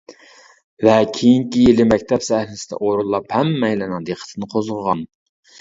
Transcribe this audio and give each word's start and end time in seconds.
ۋە 0.87 0.95
كېيىنكى 1.17 1.65
يىلى 1.67 1.85
مەكتەپ 1.91 2.25
سەھنىسىدە 2.29 2.79
ئورۇنلاپ 2.89 3.37
ھەممەيلەننىڭ 3.39 4.09
دىققىتىنى 4.11 4.51
قوزغىغان. 4.57 5.09